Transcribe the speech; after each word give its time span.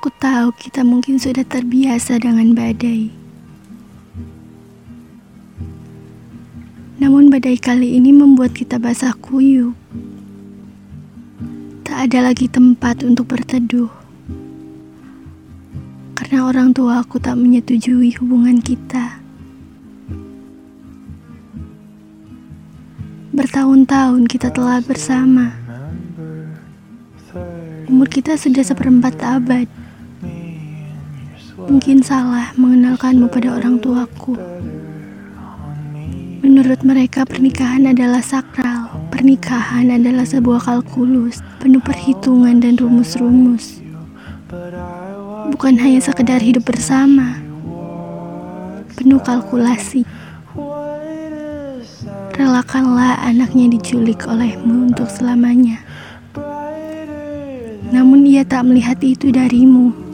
Aku 0.00 0.08
tahu 0.16 0.48
kita 0.56 0.80
mungkin 0.80 1.20
sudah 1.20 1.44
terbiasa 1.44 2.16
dengan 2.16 2.56
badai. 2.56 3.12
Namun 7.04 7.28
badai 7.28 7.60
kali 7.60 8.00
ini 8.00 8.08
membuat 8.08 8.56
kita 8.56 8.80
basah 8.80 9.12
kuyup. 9.12 9.76
Tak 11.84 12.08
ada 12.08 12.32
lagi 12.32 12.48
tempat 12.48 13.04
untuk 13.04 13.28
berteduh. 13.28 13.92
Karena 16.16 16.48
orang 16.48 16.72
tua 16.72 17.04
aku 17.04 17.20
tak 17.20 17.36
menyetujui 17.36 18.16
hubungan 18.24 18.56
kita. 18.64 19.20
Bertahun-tahun 23.36 24.24
kita 24.32 24.48
telah 24.48 24.80
bersama. 24.80 25.52
Umur 27.84 28.08
kita 28.08 28.40
sudah 28.40 28.64
seperempat 28.64 29.20
abad. 29.20 29.68
Mungkin 31.68 32.00
salah 32.00 32.54
mengenalkanmu 32.56 33.28
pada 33.28 33.58
orang 33.58 33.76
tuaku. 33.82 34.38
Menurut 36.40 36.80
mereka 36.80 37.28
pernikahan 37.28 37.92
adalah 37.92 38.24
sakral. 38.24 38.88
Pernikahan 39.12 39.92
adalah 39.92 40.24
sebuah 40.24 40.64
kalkulus, 40.64 41.44
penuh 41.60 41.84
perhitungan 41.84 42.56
dan 42.64 42.80
rumus-rumus. 42.80 43.84
Bukan 45.52 45.76
hanya 45.76 46.00
sekedar 46.00 46.40
hidup 46.40 46.64
bersama, 46.64 47.36
penuh 48.96 49.20
kalkulasi. 49.20 50.08
Relakanlah 52.32 53.20
anaknya 53.20 53.68
diculik 53.76 54.24
olehmu 54.24 54.88
untuk 54.88 55.12
selamanya. 55.12 55.84
Namun 57.90 58.24
ia 58.24 58.46
tak 58.48 58.64
melihat 58.64 58.96
itu 59.04 59.28
darimu. 59.28 60.09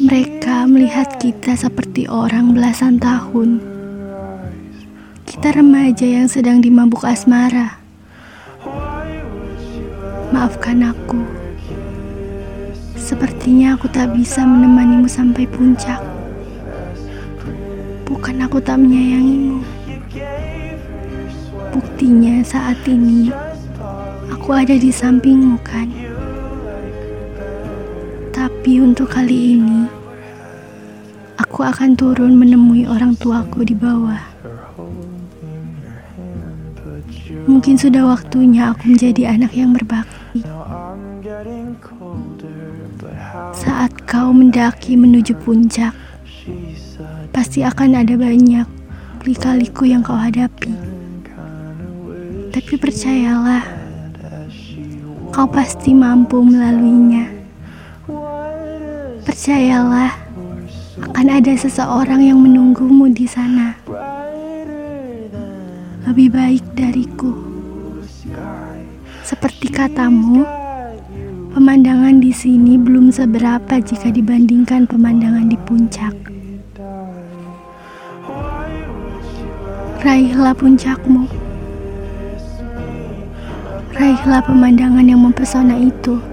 Mereka 0.00 0.64
melihat 0.64 1.20
kita 1.20 1.52
seperti 1.52 2.08
orang 2.08 2.56
belasan 2.56 2.96
tahun. 2.96 3.60
Kita 5.28 5.52
remaja 5.52 6.08
yang 6.08 6.24
sedang 6.24 6.64
dimabuk 6.64 7.04
asmara. 7.04 7.76
Maafkan 10.32 10.88
aku. 10.88 11.20
Sepertinya 12.96 13.76
aku 13.76 13.92
tak 13.92 14.16
bisa 14.16 14.40
menemanimu 14.40 15.04
sampai 15.04 15.44
puncak. 15.44 16.00
Bukan 18.08 18.40
aku 18.40 18.56
tak 18.56 18.80
menyayangimu. 18.80 19.60
Buktinya 21.76 22.40
saat 22.40 22.80
ini 22.88 23.28
Aku 24.50 24.56
ada 24.56 24.74
di 24.74 24.88
sampingmu 24.88 25.60
kan? 25.60 26.09
Tapi 28.40 28.80
untuk 28.80 29.12
kali 29.12 29.60
ini, 29.60 29.84
aku 31.36 31.60
akan 31.60 31.92
turun 31.92 32.40
menemui 32.40 32.88
orang 32.88 33.12
tuaku 33.20 33.68
di 33.68 33.76
bawah. 33.76 34.16
Mungkin 37.44 37.76
sudah 37.76 38.08
waktunya 38.08 38.72
aku 38.72 38.96
menjadi 38.96 39.36
anak 39.36 39.52
yang 39.52 39.76
berbakti. 39.76 40.40
Saat 43.52 43.92
kau 44.08 44.32
mendaki 44.32 44.96
menuju 44.96 45.36
puncak, 45.44 45.92
pasti 47.36 47.60
akan 47.60 47.92
ada 47.92 48.16
banyak 48.16 48.64
lika-liku 49.28 49.84
yang 49.84 50.00
kau 50.00 50.16
hadapi. 50.16 50.72
Tapi 52.56 52.72
percayalah, 52.80 53.68
kau 55.28 55.44
pasti 55.44 55.92
mampu 55.92 56.40
melaluinya. 56.40 57.39
Percayalah, 59.40 60.12
akan 61.00 61.40
ada 61.40 61.56
seseorang 61.56 62.20
yang 62.20 62.44
menunggumu 62.44 63.08
di 63.08 63.24
sana. 63.24 63.72
Lebih 66.04 66.28
baik 66.28 66.60
dariku. 66.76 67.32
Seperti 69.24 69.72
katamu, 69.72 70.44
pemandangan 71.56 72.20
di 72.20 72.36
sini 72.36 72.76
belum 72.76 73.08
seberapa 73.08 73.80
jika 73.80 74.12
dibandingkan 74.12 74.84
pemandangan 74.84 75.48
di 75.48 75.56
puncak. 75.64 76.12
Raihlah 80.04 80.52
puncakmu. 80.52 81.24
Raihlah 83.96 84.44
pemandangan 84.44 85.08
yang 85.08 85.24
mempesona 85.24 85.80
itu. 85.80 86.29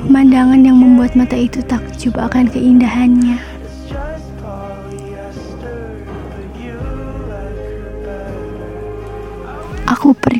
Pemandangan 0.00 0.64
yang 0.64 0.80
membuat 0.80 1.12
mata 1.12 1.36
itu 1.36 1.60
takjub 1.60 2.16
akan 2.16 2.48
keindahannya. 2.48 3.36
Aku 9.84 10.16
pergi. 10.16 10.39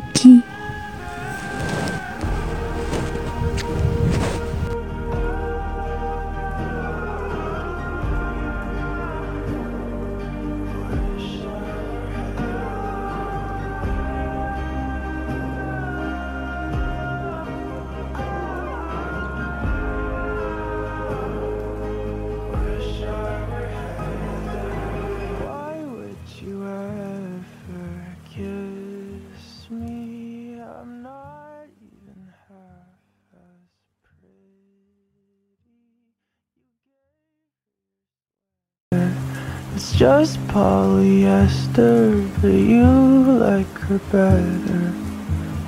It's 39.81 39.93
just 39.93 40.37
polyester, 40.45 42.29
but 42.39 42.53
you 42.53 42.85
like 42.85 43.65
her 43.89 43.97
better. 44.11 44.93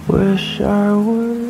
Wish 0.08 0.62
I 0.62 0.94
would 0.94 1.43